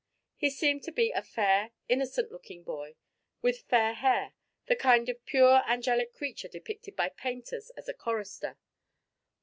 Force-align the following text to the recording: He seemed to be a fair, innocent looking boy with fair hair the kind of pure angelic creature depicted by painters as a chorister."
He 0.35 0.49
seemed 0.49 0.81
to 0.85 0.91
be 0.91 1.11
a 1.11 1.21
fair, 1.21 1.73
innocent 1.87 2.31
looking 2.31 2.63
boy 2.63 2.95
with 3.43 3.67
fair 3.69 3.93
hair 3.93 4.33
the 4.65 4.75
kind 4.75 5.07
of 5.09 5.23
pure 5.27 5.61
angelic 5.67 6.11
creature 6.15 6.47
depicted 6.47 6.95
by 6.95 7.09
painters 7.09 7.69
as 7.77 7.87
a 7.87 7.93
chorister." 7.93 8.57